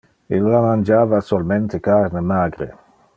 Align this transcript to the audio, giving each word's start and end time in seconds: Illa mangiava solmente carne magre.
Illa 0.37 0.61
mangiava 0.63 1.19
solmente 1.27 1.83
carne 1.91 2.27
magre. 2.33 2.71